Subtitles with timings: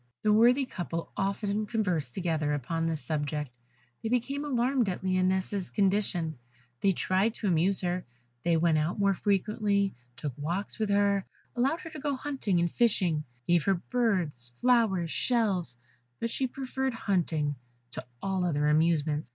[0.23, 3.55] The worthy couple often conversed together upon this subject;
[4.01, 6.39] they became alarmed at Lionette's condition;
[6.79, 8.03] they tried to amuse her;
[8.43, 11.23] they went out more frequently, took walks with her,
[11.55, 15.77] allowed her to go hunting and fishing, gave her birds, flowers, shells;
[16.19, 17.55] but she preferred hunting
[17.91, 19.29] to all other amusements.